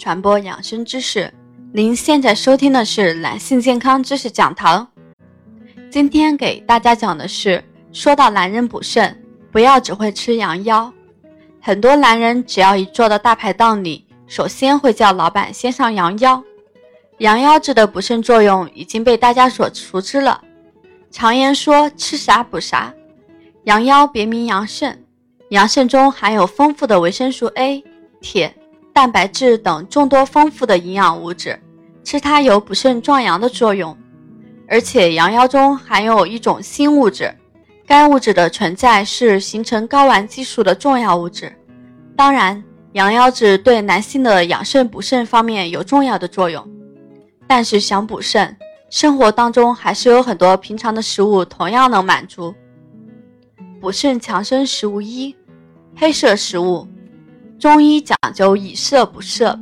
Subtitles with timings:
[0.00, 1.30] 传播养生知识。
[1.74, 4.88] 您现在收听的是男性健康知识讲堂。
[5.90, 9.22] 今天给大家讲的是，说到男人补肾，
[9.52, 10.90] 不要只会吃羊腰。
[11.60, 16.42] 很多男人只要一坐到大排档里，首先会叫老板先上羊腰。
[17.18, 20.40] 羊腰子的补肾作用已经被大家所熟知了。
[21.10, 22.94] 常言说吃啥补啥，
[23.64, 25.04] 羊腰别名羊肾，
[25.50, 27.84] 羊肾中含有丰富的维生素 A。
[28.22, 28.54] 铁、
[28.92, 31.58] 蛋白质等众多丰富的营养物质，
[32.04, 33.96] 吃它有补肾壮阳的作用。
[34.68, 37.34] 而且羊腰中含有一种新物质，
[37.86, 41.52] 该物质的存在是形成睾丸激素的重要物质。
[42.16, 46.64] 当然，羊腰子对男性的养肾补肾方面有重要的作用。
[47.46, 48.56] 但是想补肾，
[48.90, 52.54] 生活当中还是有很多平常的食物同样能满足。
[53.80, 55.34] 补肾强身食物一：
[55.96, 56.86] 黑色食物。
[57.60, 59.56] 中医讲究以色补色，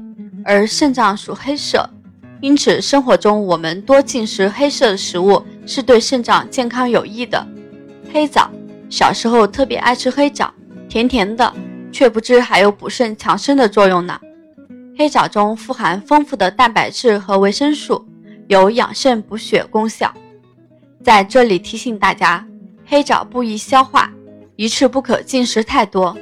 [0.44, 1.84] 而肾脏属黑色，
[2.40, 7.44] 因此生活中我们多进食黑色的食物是对肾脏健康有益的。
[8.12, 8.48] 黑枣，
[8.88, 10.54] 小时候特别爱吃黑枣，
[10.88, 11.52] 甜甜的，
[11.90, 14.16] 却不知还有补肾强身的作用呢。
[14.96, 18.06] 黑枣中富含丰富的蛋白质和维生素，
[18.46, 20.14] 有养肾补血功效。
[21.02, 22.46] 在这里提醒大家，
[22.86, 24.08] 黑枣不易消化，
[24.54, 26.16] 一次不可进食太多。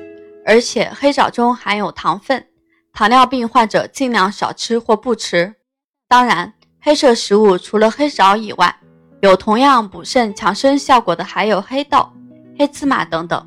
[0.47, 2.47] 而且黑枣中含有糖分，
[2.93, 5.53] 糖尿病患者尽量少吃或不吃。
[6.07, 8.75] 当然，黑色食物除了黑枣以外，
[9.23, 12.09] 有同样补肾强身效果的还有黑豆、
[12.57, 13.45] 黑芝麻等等。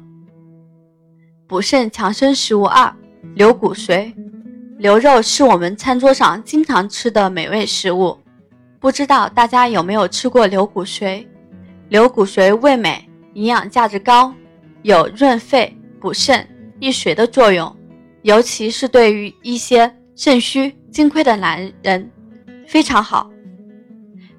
[1.48, 2.94] 补肾强身食物二：
[3.34, 4.14] 牛骨髓。
[4.78, 8.20] 牛肉是我们餐桌上经常吃的美味食物，
[8.78, 11.26] 不知道大家有没有吃过牛骨髓？
[11.88, 14.34] 牛骨髓味美，营养价值高，
[14.82, 16.46] 有润肺补肾。
[16.80, 17.76] 益水的作用，
[18.22, 22.12] 尤其是对于一些肾虚精亏的男人
[22.68, 23.30] 非常好。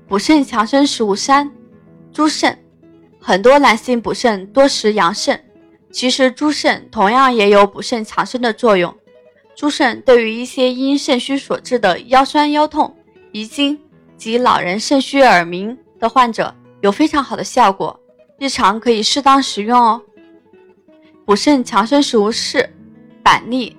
[0.09, 1.51] 补肾强身食物三：
[2.12, 2.59] 猪肾。
[3.23, 5.39] 很多男性补肾多食羊肾，
[5.93, 8.93] 其实猪肾同样也有补肾强身的作用。
[9.55, 12.97] 猪肾对于一些因肾虚所致的腰酸腰痛、
[13.31, 13.78] 遗精
[14.17, 18.01] 及老人肾虚耳鸣的患者有非常好的效果，
[18.39, 20.01] 日常可以适当食用哦。
[21.31, 22.69] 补肾强身食物是
[23.23, 23.77] 板栗，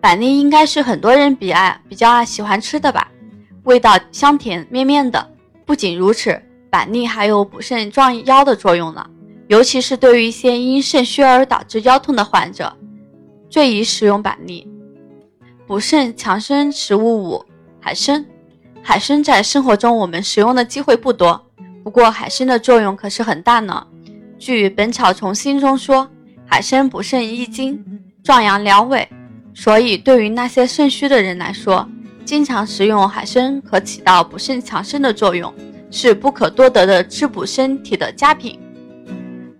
[0.00, 3.08] 板栗应该是很多人比爱比较爱喜欢吃的吧，
[3.62, 5.30] 味道香甜绵绵的。
[5.64, 6.36] 不仅如此，
[6.68, 9.06] 板栗还有补肾壮腰的作用呢，
[9.46, 12.76] 尤其是对于一些因肾虚而导致腰痛的患者，
[13.48, 14.66] 最宜食用板栗。
[15.68, 17.44] 补肾强身食物五
[17.78, 18.26] 海参，
[18.82, 21.40] 海参在生活中我们食用的机会不多，
[21.84, 23.86] 不过海参的作用可是很大呢。
[24.36, 26.10] 据《本草从心》中说。
[26.50, 27.78] 海参补肾益精，
[28.24, 29.06] 壮阳疗胃，
[29.54, 31.86] 所以对于那些肾虚的人来说，
[32.24, 35.52] 经常食用海参可起到补肾强身的作用，
[35.90, 38.58] 是不可多得的滋补身体的佳品。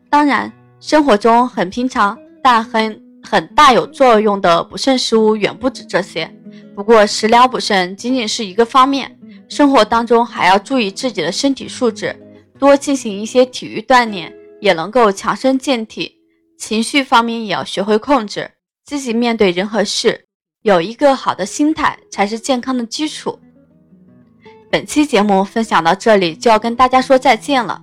[0.09, 0.51] 当然，
[0.81, 6.29] 生活中很平常但很很大有作用的补肾食物远不止这些。
[6.75, 9.15] 不过食疗补肾仅仅是一个方面，
[9.47, 12.17] 生活当中还要注意自己的身体素质，
[12.59, 16.18] 多进行一些体育锻炼，也能够强身健体。
[16.59, 18.51] 情绪方面也要学会控制，
[18.85, 20.25] 积极面对人和事，
[20.63, 23.39] 有一个好的心态才是健康的基础。
[24.69, 27.81] 本期节目分享到这里，就要跟大家说再见了。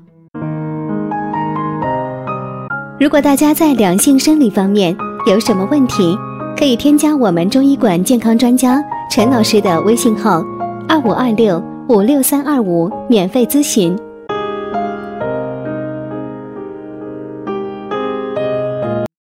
[3.00, 4.96] 如果大家在两性生理方面
[5.26, 6.16] 有什么问题，
[6.58, 10.44] 可以添加我们中医馆健康专家陈老师的微信号：
[10.88, 13.98] 二五二六五六三二五，免费咨询。